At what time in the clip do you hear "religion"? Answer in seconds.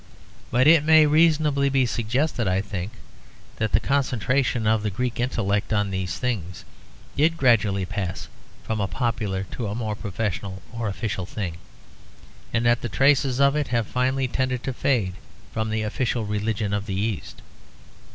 16.25-16.73